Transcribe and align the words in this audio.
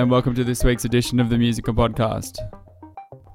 And 0.00 0.10
welcome 0.10 0.34
to 0.36 0.44
this 0.44 0.64
week's 0.64 0.86
edition 0.86 1.20
of 1.20 1.28
the 1.28 1.36
Musical 1.36 1.74
Podcast. 1.74 2.38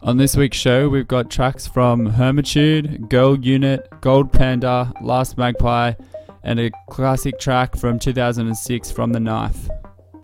On 0.01 0.17
this 0.17 0.35
week's 0.35 0.57
show, 0.57 0.89
we've 0.89 1.07
got 1.07 1.29
tracks 1.29 1.67
from 1.67 2.07
Hermitude, 2.07 3.07
Girl 3.07 3.37
Unit, 3.37 3.87
Gold 4.01 4.33
Panda, 4.33 4.91
Last 4.99 5.37
Magpie, 5.37 5.93
and 6.43 6.59
a 6.59 6.71
classic 6.89 7.37
track 7.37 7.75
from 7.75 7.99
2006 7.99 8.89
from 8.89 9.11
The 9.11 9.19
Knife. 9.19 9.69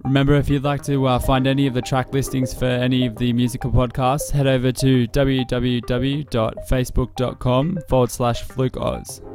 Remember, 0.04 0.34
if 0.34 0.50
you'd 0.50 0.64
like 0.64 0.82
to 0.86 1.06
uh, 1.06 1.20
find 1.20 1.46
any 1.46 1.68
of 1.68 1.76
the 1.76 1.82
track 1.84 2.12
listings 2.12 2.56
for 2.56 2.66
any 2.66 3.06
of 3.06 3.18
the 3.18 3.34
musical 3.34 3.72
podcasts, 3.72 4.32
head 4.32 4.48
over 4.48 4.72
to 4.72 5.08
www.facebook.com 5.10 7.80
forward 7.88 8.10
slash 8.10 8.48
flukeoz. 8.48 9.31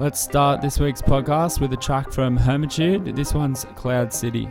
Let's 0.00 0.20
start 0.20 0.62
this 0.62 0.78
week's 0.78 1.02
podcast 1.02 1.60
with 1.60 1.72
a 1.72 1.76
track 1.76 2.12
from 2.12 2.36
Hermitude. 2.36 3.16
This 3.16 3.34
one's 3.34 3.64
Cloud 3.74 4.12
City. 4.12 4.48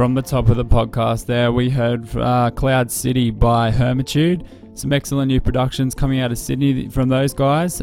From 0.00 0.14
the 0.14 0.22
top 0.22 0.48
of 0.48 0.56
the 0.56 0.64
podcast, 0.64 1.26
there 1.26 1.52
we 1.52 1.68
heard 1.68 2.16
uh, 2.16 2.50
Cloud 2.52 2.90
City 2.90 3.30
by 3.30 3.70
Hermitude. 3.70 4.46
Some 4.72 4.94
excellent 4.94 5.28
new 5.28 5.42
productions 5.42 5.94
coming 5.94 6.20
out 6.20 6.32
of 6.32 6.38
Sydney 6.38 6.88
from 6.88 7.10
those 7.10 7.34
guys. 7.34 7.82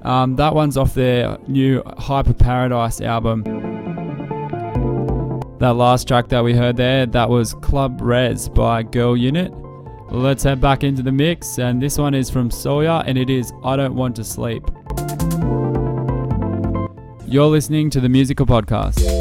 Um, 0.00 0.34
that 0.36 0.54
one's 0.54 0.78
off 0.78 0.94
their 0.94 1.36
new 1.46 1.82
Hyper 1.98 2.32
Paradise 2.32 3.02
album. 3.02 3.42
That 5.58 5.74
last 5.74 6.08
track 6.08 6.28
that 6.28 6.42
we 6.42 6.54
heard 6.54 6.78
there, 6.78 7.04
that 7.04 7.28
was 7.28 7.52
Club 7.52 8.00
Res 8.00 8.48
by 8.48 8.82
Girl 8.82 9.14
Unit. 9.14 9.52
Let's 10.10 10.44
head 10.44 10.62
back 10.62 10.84
into 10.84 11.02
the 11.02 11.12
mix, 11.12 11.58
and 11.58 11.82
this 11.82 11.98
one 11.98 12.14
is 12.14 12.30
from 12.30 12.50
Sawyer, 12.50 13.04
and 13.06 13.18
it 13.18 13.28
is 13.28 13.52
I 13.62 13.76
Don't 13.76 13.94
Want 13.94 14.16
to 14.16 14.24
Sleep. 14.24 14.64
You're 17.26 17.44
listening 17.44 17.90
to 17.90 18.00
the 18.00 18.08
Musical 18.08 18.46
Podcast. 18.46 19.17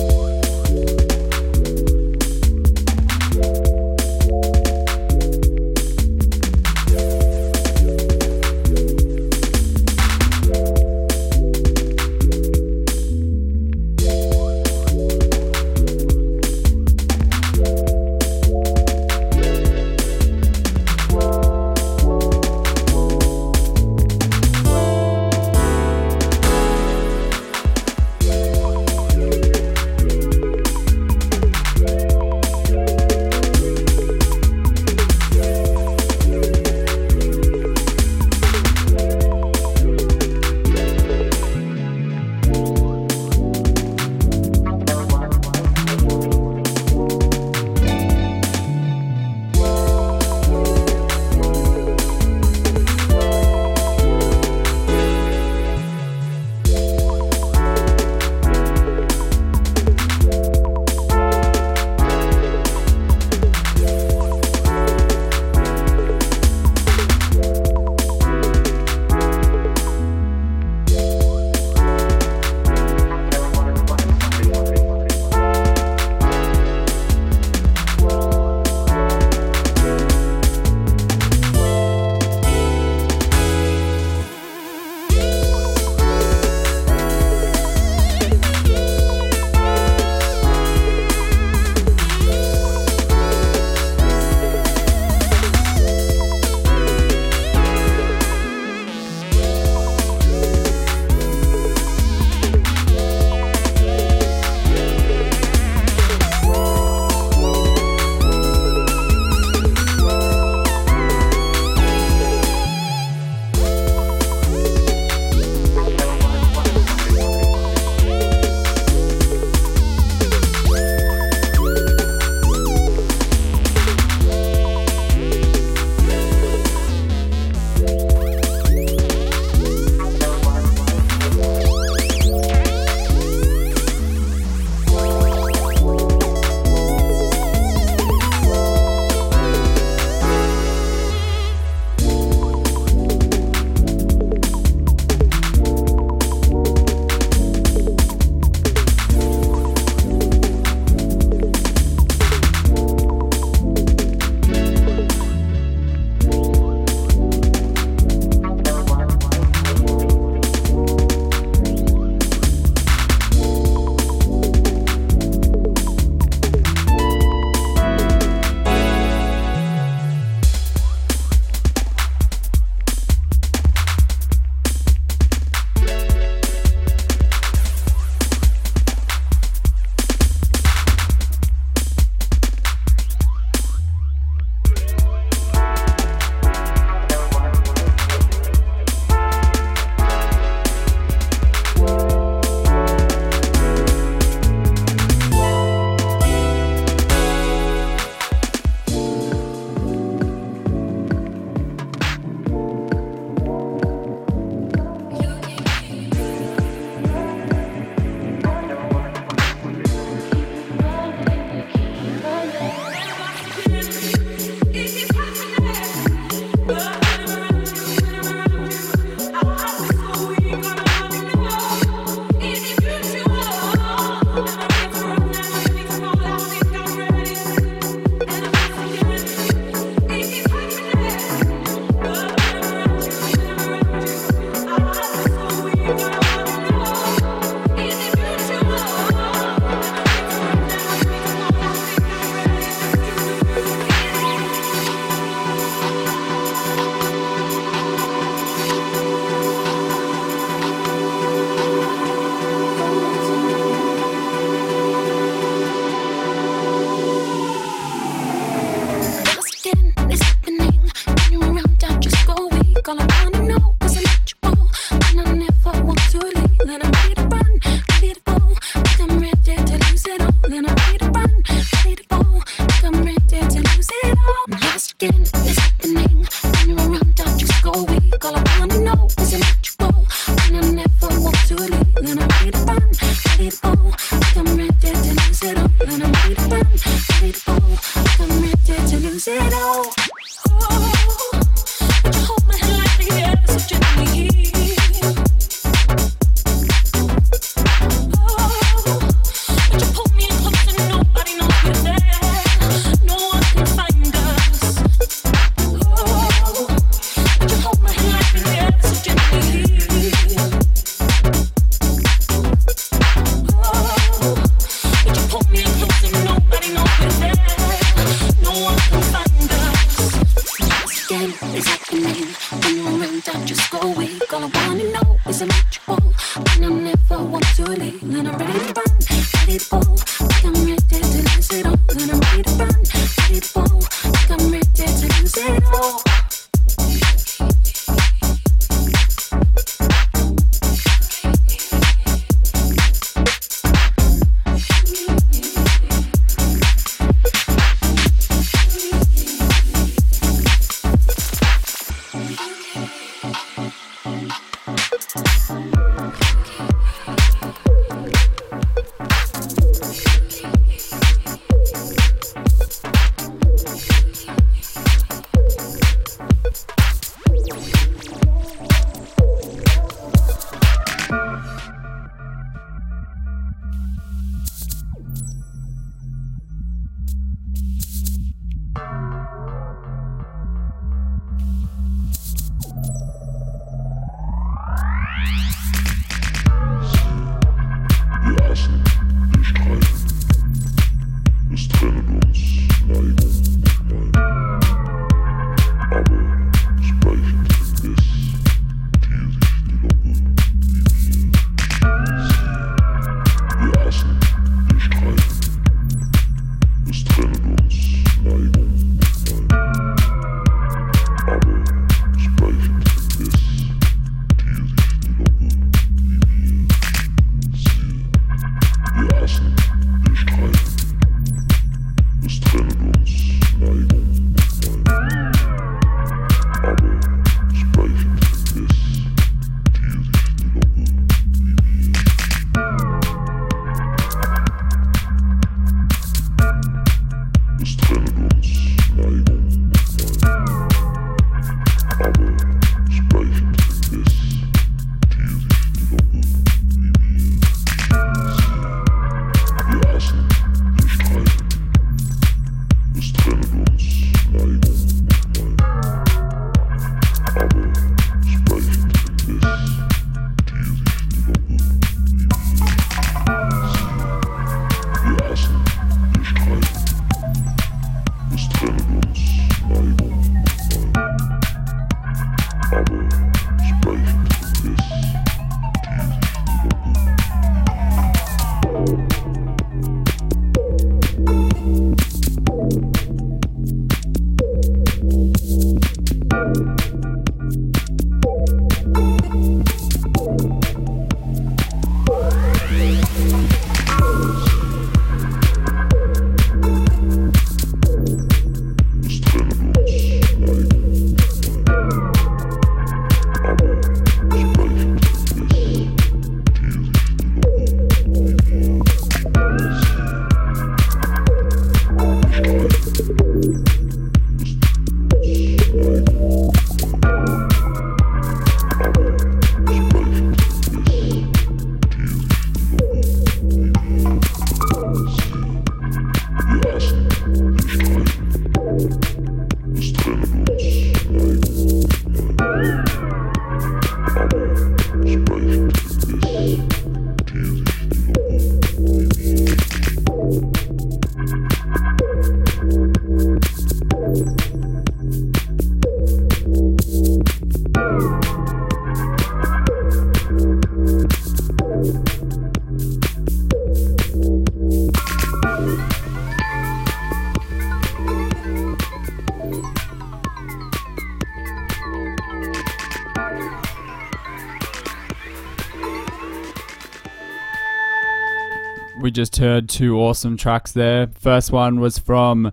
Just 569.17 569.37
heard 569.37 569.67
two 569.67 569.99
awesome 569.99 570.37
tracks 570.37 570.73
there. 570.73 571.07
First 571.07 571.51
one 571.51 571.79
was 571.79 571.97
from 571.97 572.51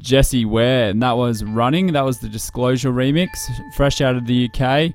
Jessie 0.00 0.44
Ware, 0.44 0.90
and 0.90 1.00
that 1.00 1.16
was 1.16 1.44
Running. 1.44 1.92
That 1.92 2.04
was 2.04 2.18
the 2.18 2.28
Disclosure 2.28 2.90
remix, 2.90 3.28
fresh 3.76 4.00
out 4.00 4.16
of 4.16 4.26
the 4.26 4.46
UK. 4.46 4.94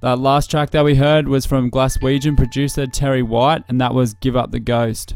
That 0.00 0.18
last 0.18 0.50
track 0.50 0.70
that 0.70 0.86
we 0.86 0.94
heard 0.94 1.28
was 1.28 1.44
from 1.44 1.70
Glaswegian 1.70 2.34
producer 2.34 2.86
Terry 2.86 3.22
White, 3.22 3.64
and 3.68 3.78
that 3.78 3.92
was 3.92 4.14
Give 4.14 4.38
Up 4.38 4.52
the 4.52 4.58
Ghost. 4.58 5.14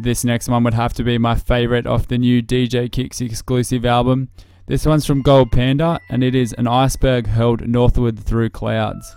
This 0.00 0.24
next 0.24 0.48
one 0.48 0.64
would 0.64 0.72
have 0.72 0.94
to 0.94 1.04
be 1.04 1.18
my 1.18 1.34
favourite 1.34 1.86
off 1.86 2.08
the 2.08 2.16
new 2.16 2.40
DJ 2.40 2.90
Kicks 2.90 3.20
exclusive 3.20 3.84
album. 3.84 4.30
This 4.66 4.86
one's 4.86 5.04
from 5.04 5.22
Gold 5.22 5.50
Panda, 5.50 5.98
and 6.08 6.22
it 6.22 6.36
is 6.36 6.52
an 6.52 6.68
iceberg 6.68 7.26
hurled 7.26 7.66
northward 7.66 8.18
through 8.18 8.50
clouds. 8.50 9.16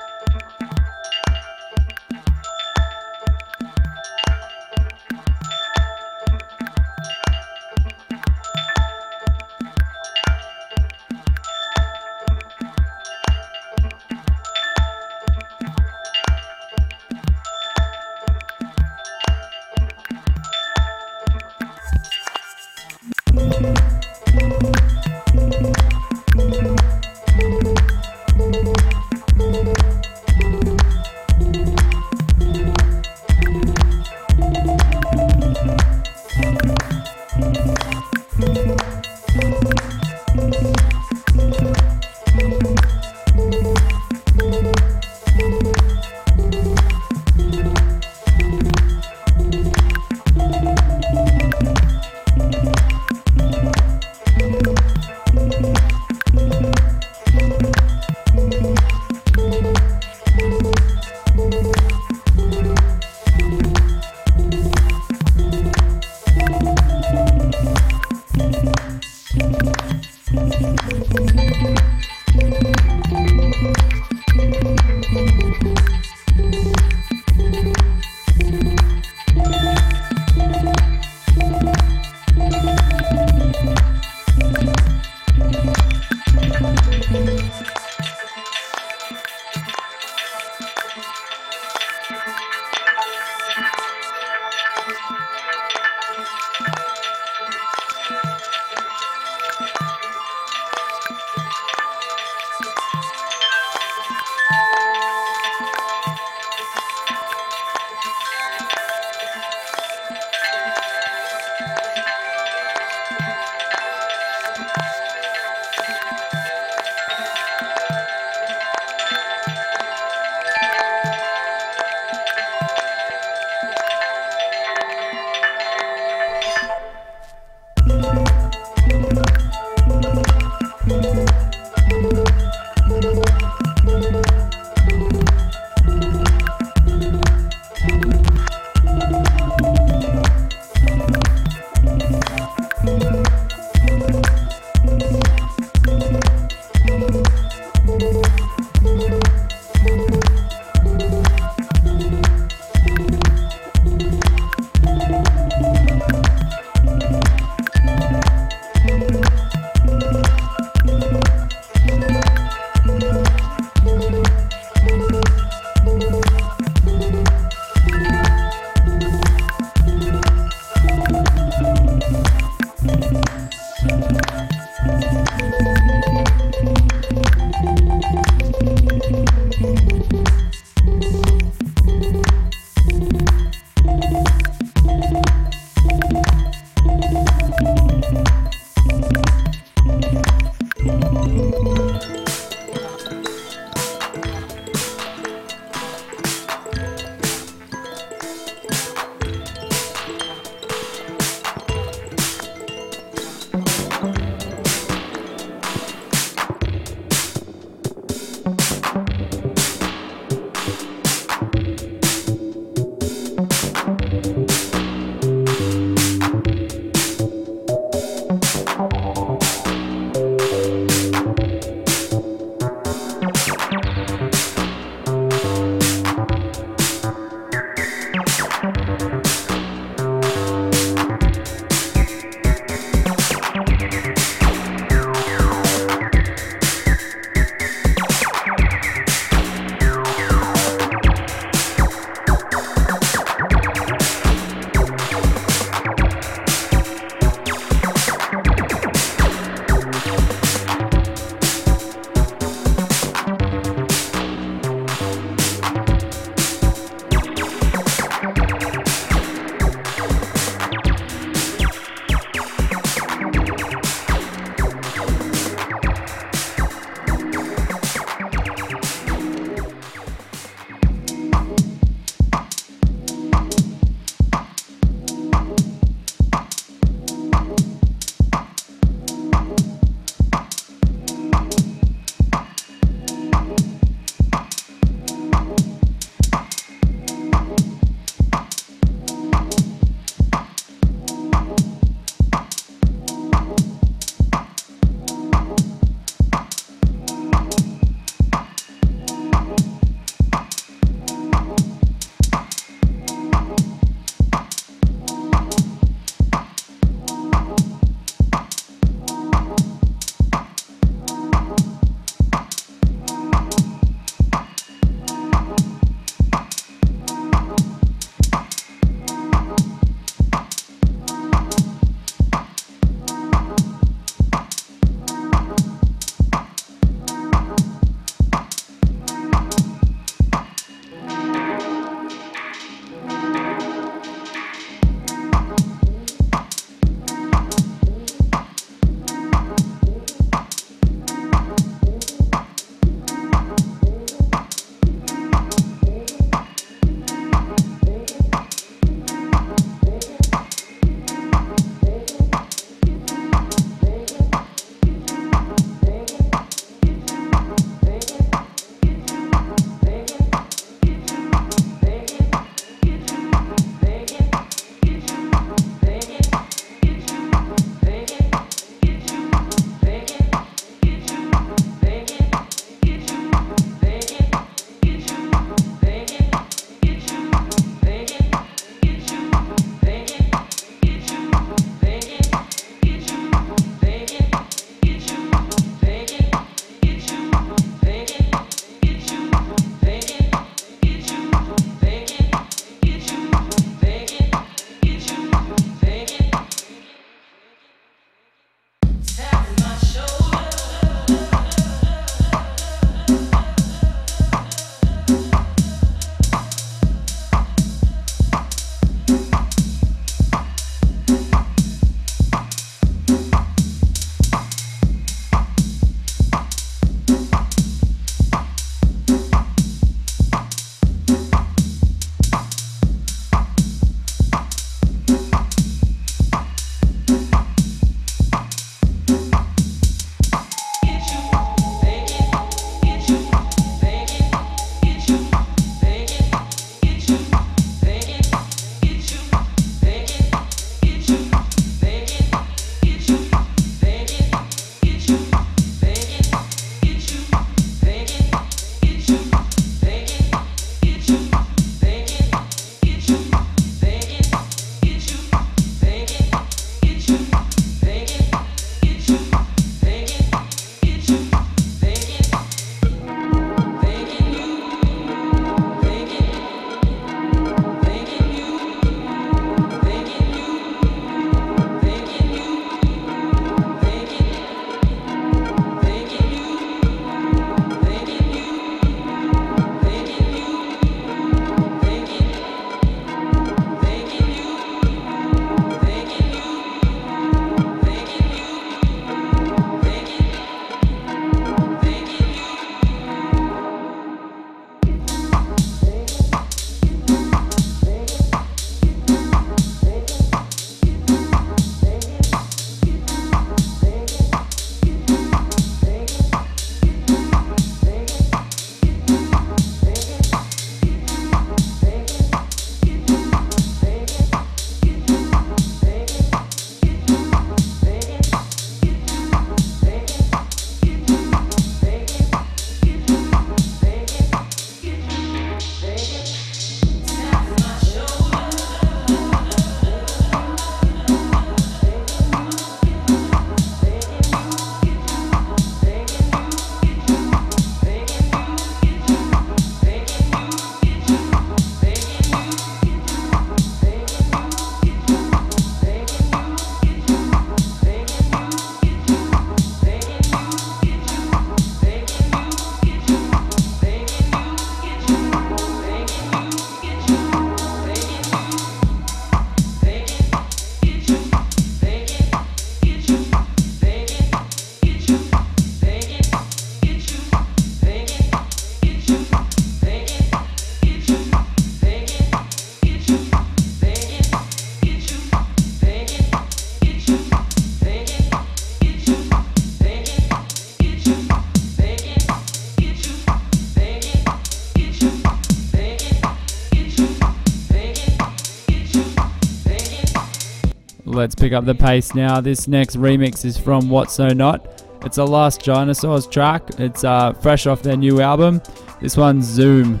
Let's 591.26 591.34
pick 591.34 591.52
up 591.52 591.64
the 591.64 591.74
pace 591.74 592.14
now. 592.14 592.40
This 592.40 592.68
next 592.68 592.94
remix 592.94 593.44
is 593.44 593.58
from 593.58 593.88
What 593.88 594.12
So 594.12 594.28
Not. 594.28 594.84
It's 595.04 595.18
a 595.18 595.24
Last 595.24 595.64
Dinosaurs 595.64 596.24
track. 596.28 596.62
It's 596.78 597.02
uh, 597.02 597.32
fresh 597.32 597.66
off 597.66 597.82
their 597.82 597.96
new 597.96 598.20
album. 598.20 598.62
This 599.00 599.16
one's 599.16 599.44
Zoom. 599.44 600.00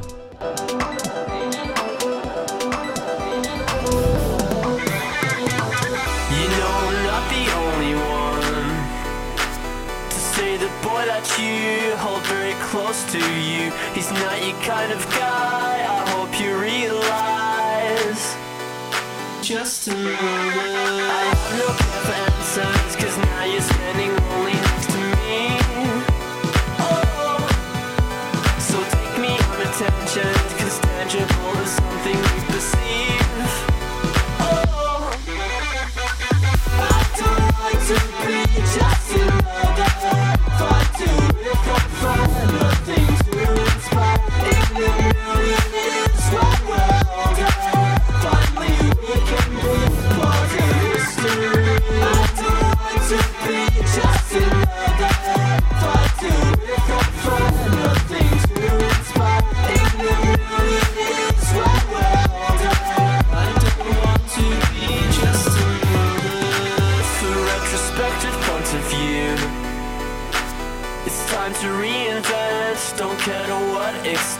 No 21.56 21.68
for 21.68 22.12
answers, 22.12 22.96
cause 22.96 23.16
now 23.16 23.35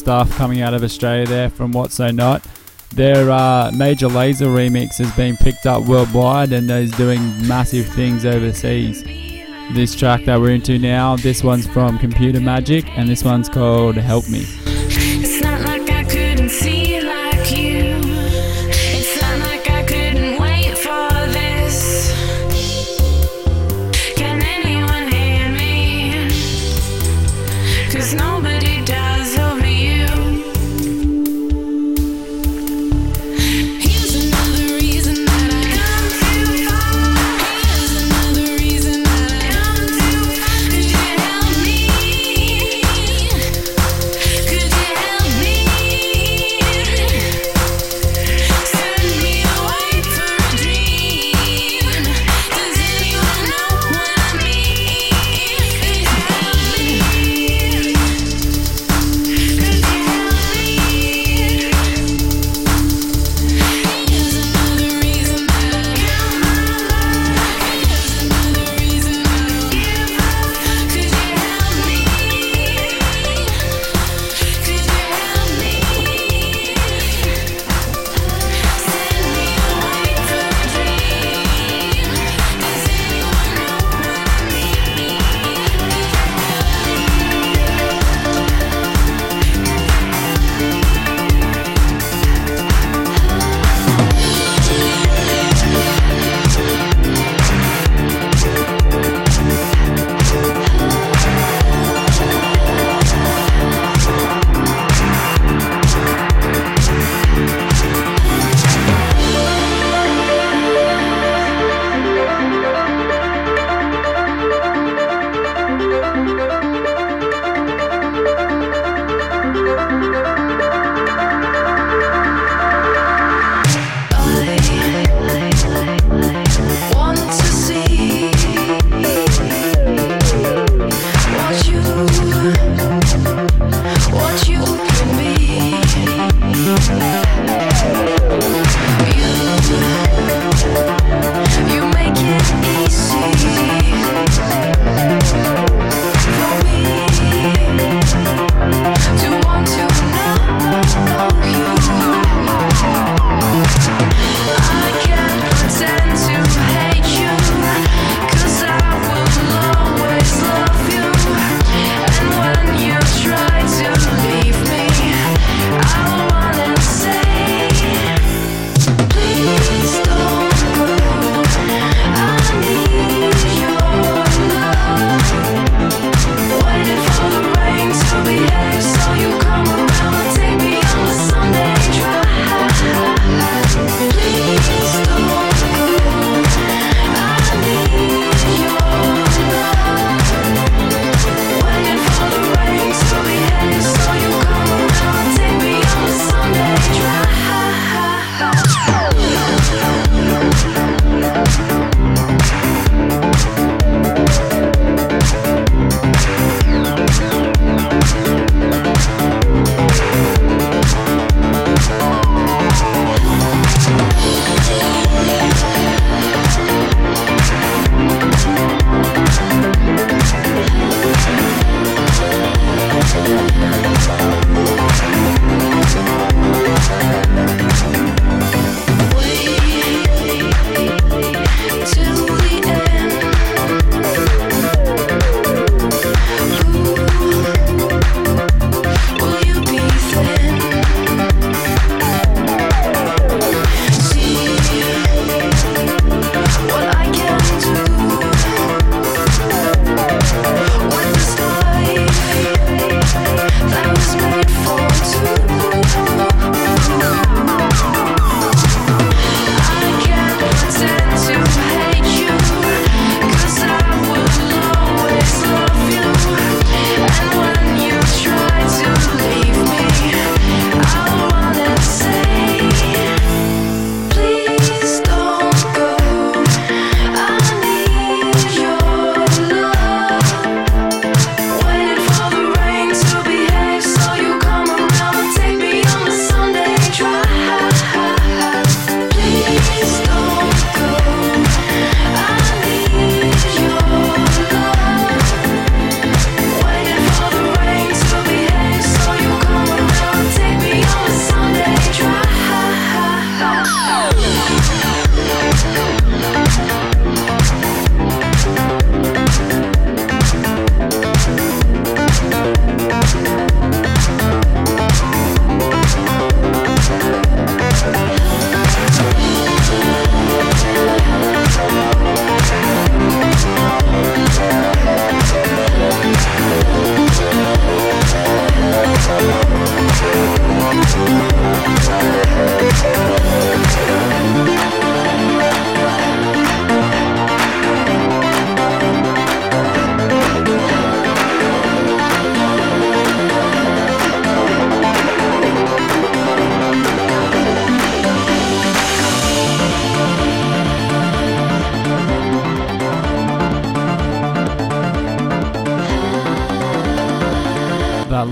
stuff 0.00 0.34
coming 0.36 0.62
out 0.62 0.74
of 0.74 0.82
Australia 0.82 1.26
there 1.26 1.50
from 1.50 1.72
What 1.72 1.92
So 1.92 2.10
Not. 2.10 2.44
Their 2.94 3.30
uh, 3.30 3.70
Major 3.72 4.08
Lazer 4.08 4.48
remix 4.48 4.96
has 4.98 5.14
been 5.14 5.36
picked 5.36 5.66
up 5.66 5.84
worldwide 5.84 6.52
and 6.52 6.68
is 6.70 6.90
doing 6.92 7.20
massive 7.46 7.86
things 7.86 8.24
overseas. 8.24 9.04
This 9.74 9.94
track 9.94 10.24
that 10.24 10.40
we're 10.40 10.50
into 10.54 10.78
now, 10.78 11.16
this 11.16 11.44
one's 11.44 11.66
from 11.66 11.98
Computer 11.98 12.40
Magic 12.40 12.84
and 12.98 13.08
this 13.08 13.22
one's 13.22 13.48
called 13.48 13.94
Help 13.94 14.28
Me. 14.28 14.59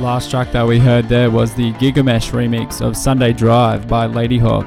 Last 0.09 0.31
track 0.31 0.53
that 0.53 0.67
we 0.67 0.79
heard 0.79 1.07
there 1.07 1.31
was 1.31 1.53
the 1.53 1.75
Gigamesh 1.75 2.33
remix 2.33 2.81
of 2.81 2.97
Sunday 2.97 3.35
Drive 3.35 3.87
by 3.87 4.09
Ladyhawke. 4.09 4.67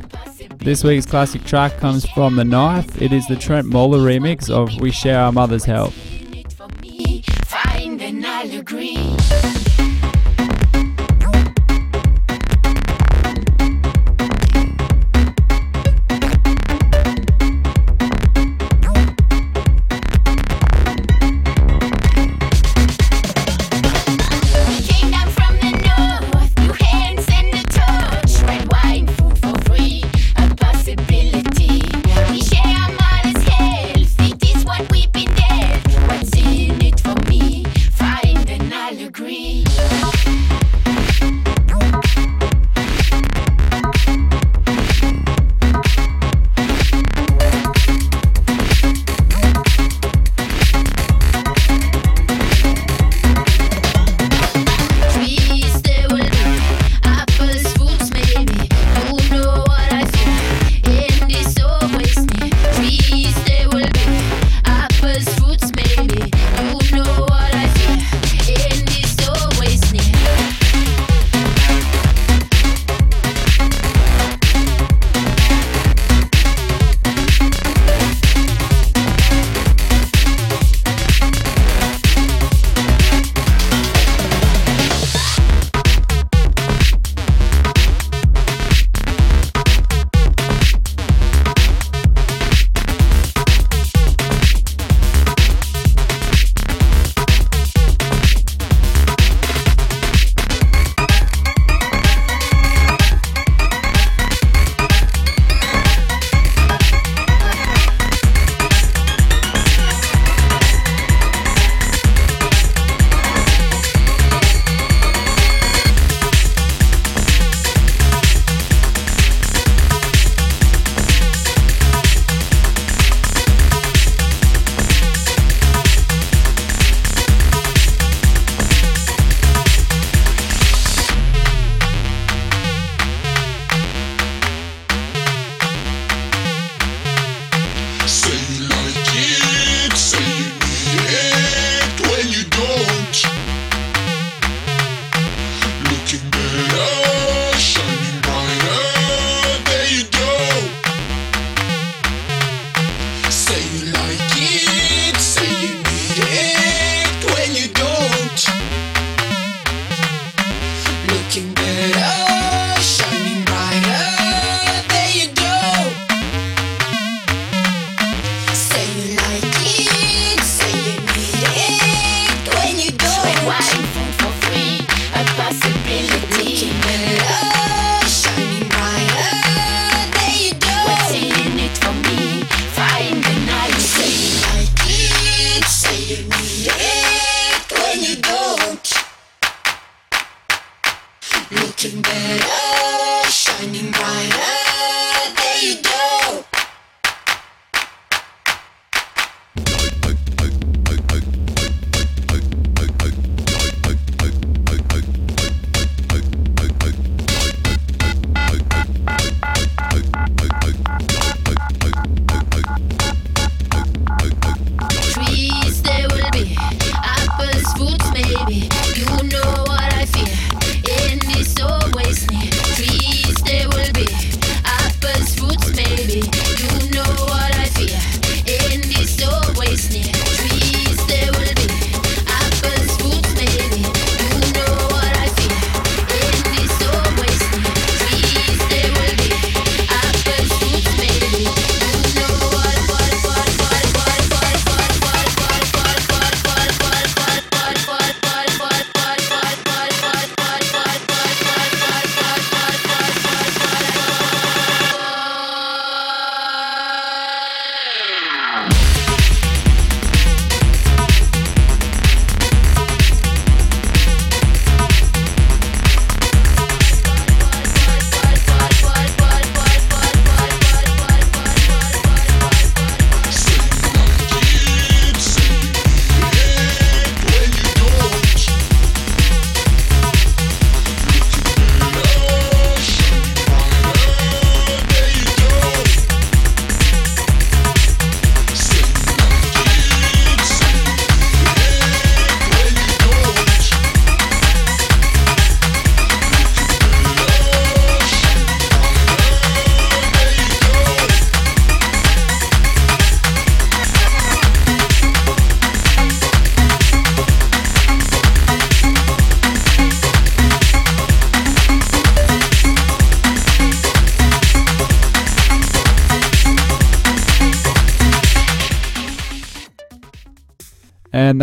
This 0.65 0.83
week's 0.83 1.05
classic 1.05 1.45
track 1.45 1.77
comes 1.77 2.07
from 2.07 2.37
The 2.37 2.45
Knife. 2.45 3.03
It 3.03 3.12
is 3.12 3.27
the 3.27 3.35
Trentemøller 3.35 4.01
remix 4.01 4.49
of 4.49 4.81
We 4.81 4.91
Share 4.91 5.21
Our 5.21 5.31
Mother's 5.31 5.67
Health. 5.67 5.95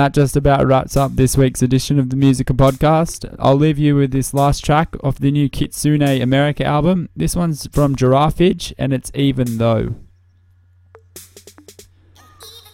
That 0.01 0.13
just 0.15 0.35
about 0.35 0.65
wraps 0.65 0.97
up 0.97 1.15
this 1.15 1.37
week's 1.37 1.61
edition 1.61 1.99
of 1.99 2.09
the 2.09 2.15
Musica 2.15 2.53
Podcast. 2.53 3.35
I'll 3.37 3.55
leave 3.55 3.77
you 3.77 3.95
with 3.95 4.11
this 4.11 4.33
last 4.33 4.65
track 4.65 4.95
off 5.03 5.19
the 5.19 5.29
new 5.29 5.47
Kitsune 5.47 6.01
America 6.01 6.65
album. 6.65 7.07
This 7.15 7.35
one's 7.35 7.67
from 7.67 7.95
Giraffage 7.95 8.73
and 8.79 8.93
it's 8.93 9.11
Even 9.13 9.59
Though. 9.59 9.93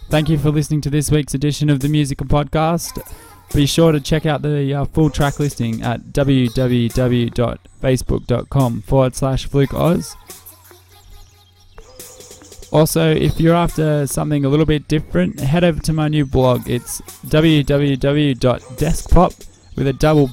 Thank 0.09 0.29
you 0.29 0.37
for 0.37 0.51
listening 0.51 0.79
to 0.81 0.89
this 0.89 1.11
week's 1.11 1.33
edition 1.33 1.69
of 1.69 1.81
the 1.81 1.89
Musical 1.89 2.27
Podcast. 2.27 2.97
Be 3.53 3.65
sure 3.65 3.91
to 3.91 3.99
check 3.99 4.25
out 4.25 4.41
the 4.41 4.73
uh, 4.73 4.85
full 4.85 5.09
track 5.09 5.37
listing 5.37 5.81
at 5.81 6.03
www.facebook.com 6.03 8.81
forward 8.83 9.15
slash 9.15 9.47
fluke 9.47 9.73
oz. 9.73 10.15
Also, 12.71 13.13
if 13.13 13.39
you're 13.39 13.55
after 13.55 14.07
something 14.07 14.43
a 14.45 14.49
little 14.49 14.65
bit 14.65 14.87
different, 14.87 15.39
head 15.39 15.63
over 15.63 15.79
to 15.81 15.93
my 15.93 16.07
new 16.07 16.25
blog. 16.25 16.67
It's 16.69 17.01
www.deskpop 17.27 19.47
with 19.75 19.87
a 19.87 19.93
double 19.93 20.27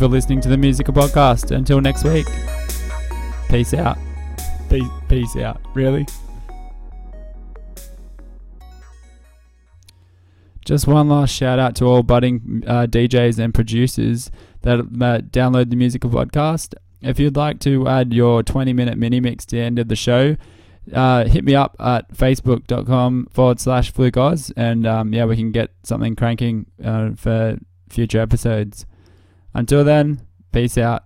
for 0.00 0.08
listening 0.08 0.40
to 0.40 0.48
the 0.48 0.56
Musical 0.56 0.94
Podcast. 0.94 1.54
Until 1.54 1.78
next 1.78 2.04
week, 2.04 2.26
peace 3.50 3.74
out. 3.74 3.98
Peace, 4.70 4.88
peace 5.10 5.36
out. 5.36 5.60
Really? 5.74 6.06
Just 10.64 10.86
one 10.86 11.10
last 11.10 11.34
shout 11.34 11.58
out 11.58 11.76
to 11.76 11.84
all 11.84 12.02
budding 12.02 12.64
uh, 12.66 12.86
DJs 12.86 13.38
and 13.38 13.52
producers 13.52 14.30
that 14.62 14.78
uh, 14.78 15.20
download 15.20 15.68
the 15.68 15.76
Musical 15.76 16.08
Podcast. 16.08 16.72
If 17.02 17.20
you'd 17.20 17.36
like 17.36 17.60
to 17.60 17.86
add 17.86 18.14
your 18.14 18.42
20 18.42 18.72
minute 18.72 18.96
mini 18.96 19.20
mix 19.20 19.44
to 19.46 19.56
the 19.56 19.62
end 19.62 19.78
of 19.78 19.88
the 19.88 19.96
show, 19.96 20.34
uh, 20.94 21.26
hit 21.26 21.44
me 21.44 21.54
up 21.54 21.76
at 21.78 22.10
facebook.com 22.14 23.28
forward 23.30 23.60
slash 23.60 23.92
flukeoz 23.92 24.50
and 24.56 24.86
um, 24.86 25.12
yeah, 25.12 25.26
we 25.26 25.36
can 25.36 25.52
get 25.52 25.72
something 25.82 26.16
cranking 26.16 26.64
uh, 26.82 27.10
for 27.16 27.58
future 27.90 28.20
episodes. 28.20 28.86
Until 29.54 29.84
then, 29.84 30.26
peace 30.52 30.78
out. 30.78 31.04